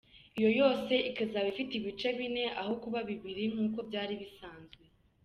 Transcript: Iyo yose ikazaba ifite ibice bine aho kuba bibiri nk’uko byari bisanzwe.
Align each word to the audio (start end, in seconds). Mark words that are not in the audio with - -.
Iyo 0.37 0.49
yose 0.59 0.93
ikazaba 1.09 1.47
ifite 1.53 1.71
ibice 1.79 2.09
bine 2.17 2.43
aho 2.61 2.73
kuba 2.83 2.99
bibiri 3.09 3.43
nk’uko 3.53 3.77
byari 3.89 4.13
bisanzwe. 4.21 4.83